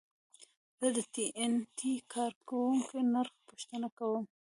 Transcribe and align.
زه 0.79 0.87
د 0.95 0.97
ټي 1.13 1.25
این 1.39 1.53
ټي 1.77 1.93
کارګو 2.13 2.61
نرخ 3.13 3.35
پوښتنه 3.47 3.87
کوم. 3.97 4.23